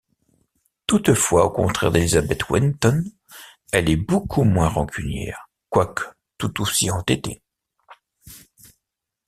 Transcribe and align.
Toutefois, 0.87 1.45
au 1.45 1.51
contraire 1.51 1.91
d'Élisabeth 1.91 2.49
Winton, 2.49 3.03
elle 3.71 3.87
est 3.87 3.97
beaucoup 3.97 4.41
moins 4.43 4.67
rancunière, 4.67 5.47
quoique 5.69 6.05
tout 6.39 6.59
aussi 6.59 6.89
entêtée. 6.89 7.43